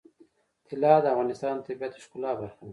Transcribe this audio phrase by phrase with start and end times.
[0.69, 2.69] طلا د افغانستان د طبیعت د ښکلا برخه ده.